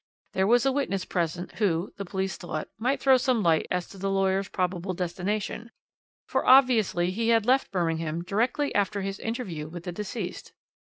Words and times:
There 0.33 0.47
was 0.47 0.65
a 0.65 0.71
witness 0.71 1.05
present 1.05 1.51
who, 1.59 1.93
the 1.97 2.05
police 2.05 2.35
thought, 2.35 2.69
might 2.79 2.99
throw 2.99 3.17
some 3.17 3.43
light 3.43 3.67
as 3.69 3.87
to 3.89 3.99
the 3.99 4.09
lawyer's 4.09 4.49
probable 4.49 4.95
destination, 4.95 5.69
for 6.25 6.43
obviously 6.43 7.11
he 7.11 7.27
had 7.27 7.45
left 7.45 7.69
Birmingham 7.69 8.23
directly 8.23 8.73
after 8.73 9.01
his 9.03 9.19
interview 9.19 9.67
with 9.69 9.83
the 9.83 9.91
deceased. 9.91 10.53